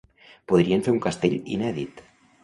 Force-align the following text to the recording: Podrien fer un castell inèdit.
Podrien 0.51 0.83
fer 0.87 0.93
un 0.93 1.01
castell 1.03 1.35
inèdit. 1.57 2.01